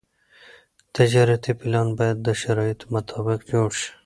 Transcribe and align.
تجارتي 0.95 1.51
پلان 1.59 1.87
باید 1.97 2.17
د 2.23 2.27
شرایطو 2.41 2.85
مطابق 2.95 3.39
جوړ 3.51 3.69
شي. 3.79 3.89